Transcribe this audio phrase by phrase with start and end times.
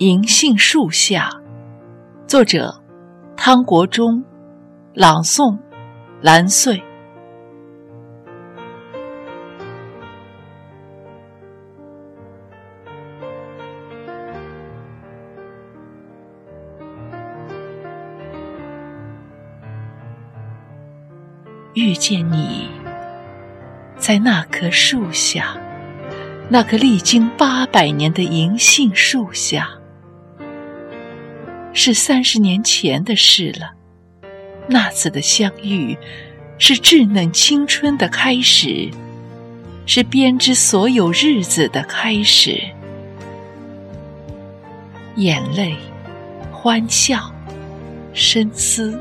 [0.00, 1.28] 银杏树下，
[2.26, 2.74] 作者
[3.36, 4.24] 汤国忠，
[4.94, 5.58] 朗诵
[6.22, 6.82] 蓝穗。
[21.74, 22.70] 遇见你，
[23.98, 25.54] 在那棵树下，
[26.48, 29.68] 那棵历经八百年的银杏树下，
[31.72, 33.72] 是三十年前的事了。
[34.66, 35.96] 那次的相遇，
[36.58, 38.88] 是稚嫩青春的开始，
[39.86, 42.60] 是编织所有日子的开始。
[45.16, 45.74] 眼泪、
[46.52, 47.32] 欢笑、
[48.12, 49.00] 深思，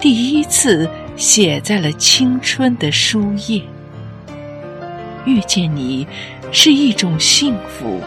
[0.00, 0.88] 第一次。
[1.16, 3.62] 写在了青春的书页。
[5.24, 6.06] 遇见你，
[6.52, 8.02] 是一种幸福。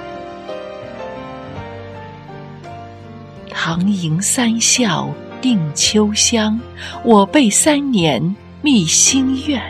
[3.69, 5.07] 唐寅三笑
[5.39, 6.59] 定秋香，
[7.03, 9.61] 我辈三年觅心愿。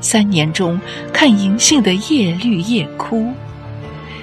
[0.00, 0.80] 三年中，
[1.12, 3.32] 看银杏的叶绿叶枯，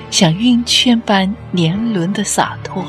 [0.10, 2.82] 像晕圈般年轮的洒脱。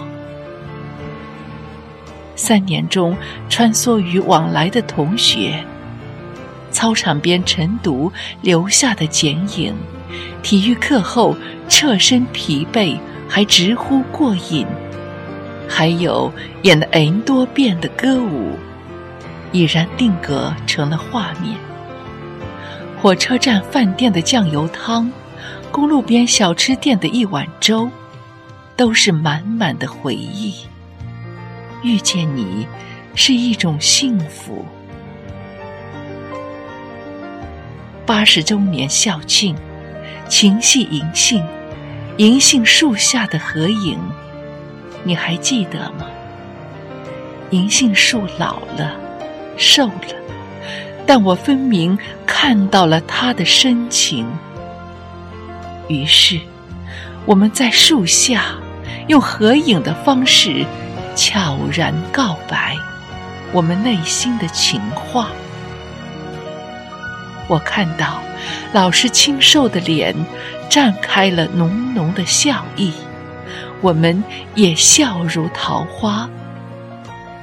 [2.37, 3.17] 三年中，
[3.49, 5.65] 穿梭于往来的同学，
[6.71, 9.75] 操场边晨读留下的剪影，
[10.45, 11.37] 体育课后
[11.69, 12.97] 侧身疲惫
[13.29, 14.65] 还直呼过瘾，
[15.69, 18.59] 还有演了 N 多遍的歌舞，
[19.53, 21.55] 已然定格成了画面。
[23.01, 25.13] 火车站饭店的酱油汤，
[25.71, 27.89] 公路边小吃店的一碗粥，
[28.77, 30.55] 都是满满的回忆。
[31.85, 32.67] 遇见你，
[33.15, 34.65] 是一种幸福。
[38.05, 39.55] 八十周年校庆，
[40.29, 41.45] 情系银杏，
[42.17, 43.97] 银杏树下的合影，
[45.05, 46.07] 你还记得吗？
[47.51, 48.95] 银杏树老了，
[49.57, 50.15] 瘦了，
[51.07, 54.27] 但我分明看到了它的深情。
[55.89, 56.39] 于是，
[57.25, 58.55] 我们在树下
[59.07, 60.65] 用合影的方式。
[61.21, 62.77] 悄然告白，
[63.53, 65.31] 我们内心的情话。
[67.49, 68.21] 我看到
[68.73, 70.15] 老师清瘦的脸
[70.71, 72.93] 绽开了浓浓的笑意，
[73.81, 74.23] 我们
[74.55, 76.29] 也笑如桃花。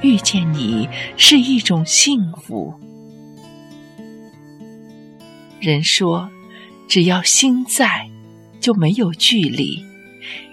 [0.02, 2.74] 遇见你是一种幸福。
[5.58, 6.28] 人说，
[6.86, 8.08] 只要心在，
[8.60, 9.84] 就没有距离，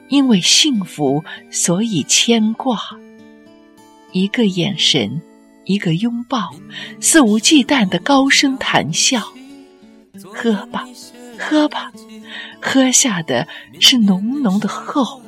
[0.07, 2.79] 因为幸福，所以牵挂。
[4.13, 5.21] 一个眼神，
[5.65, 6.51] 一个拥抱，
[7.01, 9.21] 肆无忌惮的高声谈笑。
[10.33, 10.87] 喝吧，
[11.37, 11.91] 喝吧，
[12.61, 13.47] 喝下的
[13.79, 15.21] 是浓浓的厚。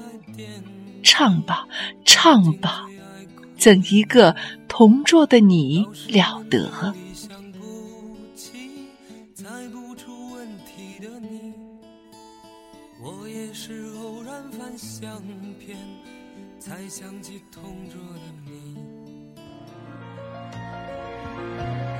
[1.05, 1.65] 唱吧，
[2.03, 2.87] 唱吧，
[3.57, 4.35] 怎一个
[4.67, 6.93] 同桌的你了得？
[16.59, 18.75] 才想起同桌的你。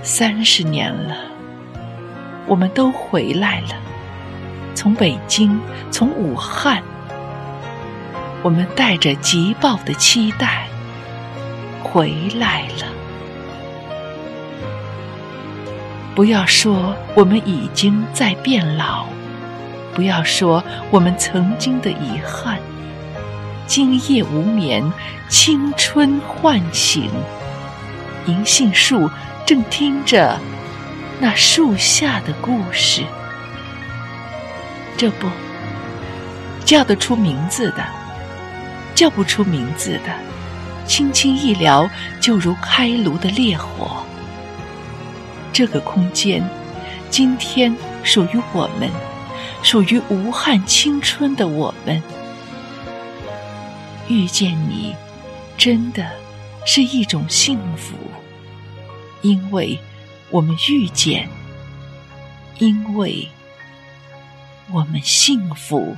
[0.01, 1.15] 三十年了，
[2.47, 3.75] 我们都回来了，
[4.73, 5.59] 从北京，
[5.91, 6.81] 从武汉，
[8.45, 10.67] 我们带着急报的期待
[11.81, 12.85] 回来了。
[16.13, 19.07] 不要说我们已经在变老，
[19.95, 22.59] 不要说我们曾经的遗憾。
[23.65, 24.93] 今夜无眠，
[25.27, 27.09] 青春唤醒。
[28.27, 29.09] 银杏树
[29.43, 30.37] 正听着
[31.19, 33.01] 那树下的故事。
[34.95, 35.27] 这不
[36.63, 37.83] 叫得出名字的，
[38.95, 40.15] 叫不出名字的，
[40.87, 41.87] 轻轻一撩，
[42.21, 44.01] 就如开炉的烈火。
[45.51, 46.41] 这个空间，
[47.09, 48.89] 今天属于我们，
[49.61, 52.01] 属于无憾青春的我们。
[54.07, 54.95] 遇见你，
[55.57, 56.09] 真的
[56.65, 57.95] 是一种幸福，
[59.21, 59.77] 因为
[60.29, 61.27] 我们遇见，
[62.59, 63.27] 因为
[64.71, 65.97] 我们幸福。